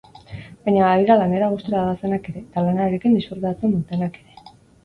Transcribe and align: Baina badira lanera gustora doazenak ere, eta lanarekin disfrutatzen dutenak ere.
Baina 0.69 0.79
badira 0.85 1.17
lanera 1.19 1.49
gustora 1.51 1.83
doazenak 1.89 2.27
ere, 2.31 2.43
eta 2.49 2.65
lanarekin 2.71 3.19
disfrutatzen 3.21 3.77
dutenak 3.79 4.19
ere. 4.25 4.57